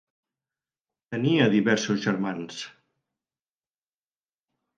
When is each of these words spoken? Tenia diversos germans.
Tenia 1.15 1.49
diversos 1.55 2.01
germans. 2.07 2.63